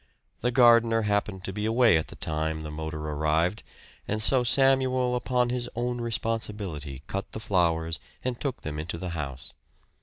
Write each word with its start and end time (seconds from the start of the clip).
The 0.39 0.49
gardener 0.49 1.03
happened 1.03 1.43
to 1.43 1.53
be 1.53 1.65
away 1.67 1.95
at 1.95 2.07
the 2.07 2.15
time 2.15 2.63
the 2.63 2.71
motor 2.71 2.97
arrived, 2.97 3.61
and 4.07 4.19
so 4.19 4.43
Samuel 4.43 5.13
upon 5.15 5.51
his 5.51 5.69
own 5.75 6.01
responsibility 6.01 7.03
cut 7.05 7.33
the 7.33 7.39
flowers 7.39 7.99
and 8.23 8.41
took 8.41 8.61
them 8.63 8.79
into 8.79 8.97
the 8.97 9.09
house. 9.09 9.53